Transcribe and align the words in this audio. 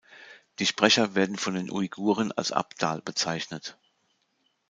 Die 0.57 0.65
Sprecher 0.65 1.13
werden 1.13 1.37
von 1.37 1.53
den 1.53 1.69
Uiguren 1.71 2.31
als 2.31 2.51
Abdal 2.51 3.03
bezeichnet. 3.03 3.77